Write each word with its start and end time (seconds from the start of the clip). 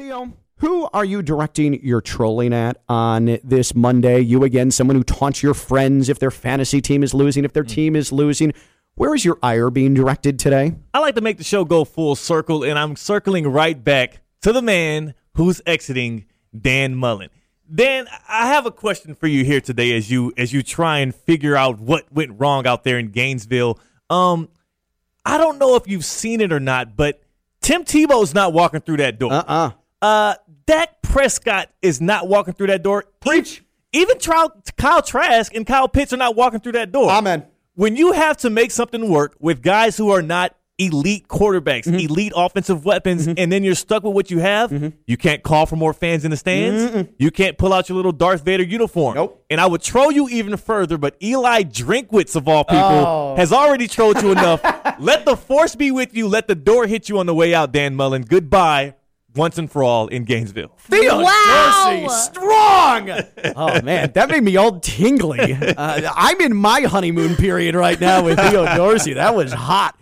Theo, 0.00 0.32
who 0.56 0.88
are 0.94 1.04
you 1.04 1.20
directing 1.20 1.74
your 1.84 2.00
trolling 2.00 2.54
at 2.54 2.78
on 2.88 3.38
this 3.44 3.74
Monday? 3.74 4.20
You 4.20 4.44
again, 4.44 4.70
someone 4.70 4.96
who 4.96 5.04
taunts 5.04 5.42
your 5.42 5.52
friends 5.52 6.08
if 6.08 6.18
their 6.18 6.30
fantasy 6.30 6.80
team 6.80 7.02
is 7.02 7.12
losing, 7.12 7.44
if 7.44 7.52
their 7.52 7.64
team 7.64 7.94
is 7.94 8.10
losing. 8.10 8.54
Where 8.94 9.14
is 9.14 9.26
your 9.26 9.38
ire 9.42 9.68
being 9.68 9.92
directed 9.92 10.38
today? 10.38 10.74
I 10.94 11.00
like 11.00 11.16
to 11.16 11.20
make 11.20 11.36
the 11.36 11.44
show 11.44 11.66
go 11.66 11.84
full 11.84 12.16
circle, 12.16 12.64
and 12.64 12.78
I'm 12.78 12.96
circling 12.96 13.46
right 13.46 13.84
back 13.84 14.22
to 14.40 14.54
the 14.54 14.62
man 14.62 15.12
who's 15.34 15.60
exiting, 15.66 16.24
Dan 16.58 16.94
Mullen. 16.94 17.28
Dan, 17.70 18.08
I 18.26 18.46
have 18.46 18.64
a 18.64 18.70
question 18.70 19.14
for 19.14 19.26
you 19.26 19.44
here 19.44 19.60
today 19.60 19.94
as 19.94 20.10
you 20.10 20.32
as 20.38 20.54
you 20.54 20.62
try 20.62 21.00
and 21.00 21.14
figure 21.14 21.56
out 21.56 21.78
what 21.78 22.10
went 22.10 22.40
wrong 22.40 22.66
out 22.66 22.84
there 22.84 22.98
in 22.98 23.10
Gainesville. 23.10 23.78
Um, 24.08 24.48
I 25.26 25.36
don't 25.36 25.58
know 25.58 25.76
if 25.76 25.86
you've 25.86 26.06
seen 26.06 26.40
it 26.40 26.54
or 26.54 26.60
not, 26.60 26.96
but 26.96 27.20
Tim 27.60 27.84
Tebow's 27.84 28.32
not 28.32 28.54
walking 28.54 28.80
through 28.80 28.96
that 28.96 29.18
door. 29.18 29.34
Uh-uh. 29.34 29.72
Uh, 30.02 30.34
Dak 30.66 31.02
Prescott 31.02 31.68
is 31.82 32.00
not 32.00 32.28
walking 32.28 32.54
through 32.54 32.68
that 32.68 32.82
door. 32.82 33.04
Preach. 33.20 33.62
Even 33.92 34.18
Kyle, 34.18 34.52
Kyle 34.76 35.02
Trask 35.02 35.54
and 35.54 35.66
Kyle 35.66 35.88
Pitts 35.88 36.12
are 36.12 36.16
not 36.16 36.36
walking 36.36 36.60
through 36.60 36.72
that 36.72 36.92
door. 36.92 37.10
Amen. 37.10 37.44
When 37.74 37.96
you 37.96 38.12
have 38.12 38.36
to 38.38 38.50
make 38.50 38.70
something 38.70 39.08
work 39.08 39.36
with 39.40 39.62
guys 39.62 39.96
who 39.96 40.10
are 40.10 40.22
not 40.22 40.54
elite 40.78 41.28
quarterbacks, 41.28 41.84
Mm-hmm. 41.84 41.96
elite 42.10 42.32
offensive 42.36 42.84
weapons, 42.86 43.26
and 43.26 43.50
then 43.52 43.64
you're 43.64 43.74
stuck 43.74 44.02
with 44.04 44.14
what 44.14 44.30
you 44.30 44.38
have, 44.38 44.70
Mm-hmm. 44.70 44.88
you 45.06 45.16
can't 45.16 45.42
call 45.42 45.66
for 45.66 45.76
more 45.76 45.92
fans 45.92 46.24
in 46.24 46.30
the 46.30 46.36
stands. 46.36 47.08
You 47.18 47.30
can't 47.30 47.58
pull 47.58 47.72
out 47.72 47.88
your 47.88 47.96
little 47.96 48.12
Darth 48.12 48.42
Vader 48.44 48.62
uniform. 48.62 49.16
Nope. 49.16 49.44
And 49.50 49.60
I 49.60 49.66
would 49.66 49.82
troll 49.82 50.10
you 50.12 50.28
even 50.28 50.56
further, 50.56 50.96
but 50.96 51.16
Eli 51.22 51.64
Drinkwitz, 51.64 52.36
of 52.36 52.46
all 52.48 52.64
people, 52.64 52.80
Oh. 52.80 53.34
has 53.36 53.52
already 53.52 53.88
trolled 53.88 54.22
you 54.22 54.30
enough. 54.32 54.62
Let 55.00 55.24
the 55.26 55.36
force 55.36 55.74
be 55.74 55.90
with 55.90 56.14
you. 56.14 56.28
Let 56.28 56.46
the 56.48 56.54
door 56.54 56.86
hit 56.86 57.08
you 57.08 57.18
on 57.18 57.26
the 57.26 57.34
way 57.34 57.54
out, 57.54 57.72
Dan 57.72 57.94
Mullen. 57.96 58.22
Goodbye, 58.22 58.94
once 59.34 59.58
and 59.58 59.70
for 59.70 59.82
all, 59.82 60.08
in 60.08 60.24
Gainesville. 60.24 60.72
Theo 60.78 61.22
Wow. 61.22 62.06
Dorsey, 62.06 62.30
strong. 62.30 63.10
oh 63.56 63.82
man, 63.82 64.12
that 64.12 64.28
made 64.30 64.42
me 64.42 64.56
all 64.56 64.80
tingly. 64.80 65.56
Uh, 65.80 66.10
I'm 66.14 66.40
in 66.40 66.54
my 66.54 66.82
honeymoon 66.82 67.36
period 67.36 67.74
right 67.74 67.98
now 68.00 68.24
with 68.24 68.38
Theo 68.38 68.64
Dorsey. 68.76 69.14
That 69.14 69.34
was 69.34 69.52
hot. 69.52 69.96